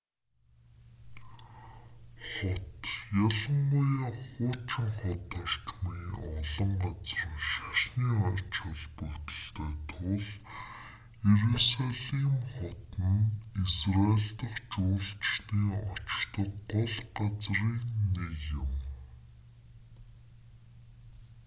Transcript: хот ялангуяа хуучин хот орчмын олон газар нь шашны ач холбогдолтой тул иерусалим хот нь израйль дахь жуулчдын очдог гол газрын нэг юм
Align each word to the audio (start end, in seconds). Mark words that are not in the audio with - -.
хот 2.29 2.81
ялангуяа 3.25 4.09
хуучин 4.27 4.63
хот 4.97 5.23
орчмын 5.41 6.05
олон 6.37 6.71
газар 6.83 7.27
нь 7.33 7.41
шашны 7.49 8.07
ач 8.29 8.49
холбогдолтой 8.63 9.73
тул 9.89 10.25
иерусалим 11.29 12.33
хот 12.51 12.83
нь 13.15 13.27
израйль 13.63 14.29
дахь 14.39 14.59
жуулчдын 14.71 15.65
очдог 15.91 16.51
гол 16.71 16.95
газрын 17.17 17.73
нэг 18.15 18.35
юм 18.61 18.71